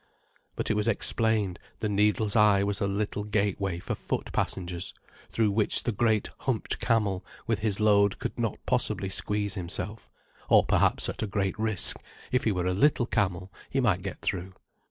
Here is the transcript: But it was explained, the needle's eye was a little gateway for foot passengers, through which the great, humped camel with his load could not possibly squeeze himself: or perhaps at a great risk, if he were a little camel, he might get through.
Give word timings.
But 0.55 0.71
it 0.71 0.73
was 0.73 0.87
explained, 0.87 1.59
the 1.77 1.87
needle's 1.87 2.35
eye 2.35 2.63
was 2.63 2.81
a 2.81 2.87
little 2.87 3.23
gateway 3.23 3.77
for 3.77 3.93
foot 3.93 4.31
passengers, 4.33 4.95
through 5.29 5.51
which 5.51 5.83
the 5.83 5.91
great, 5.91 6.27
humped 6.39 6.79
camel 6.79 7.23
with 7.45 7.59
his 7.59 7.79
load 7.79 8.17
could 8.17 8.39
not 8.39 8.57
possibly 8.65 9.09
squeeze 9.09 9.53
himself: 9.53 10.09
or 10.49 10.65
perhaps 10.65 11.07
at 11.07 11.21
a 11.21 11.27
great 11.27 11.59
risk, 11.59 11.97
if 12.31 12.45
he 12.45 12.51
were 12.51 12.65
a 12.65 12.73
little 12.73 13.05
camel, 13.05 13.53
he 13.69 13.79
might 13.79 14.01
get 14.01 14.21
through. 14.21 14.53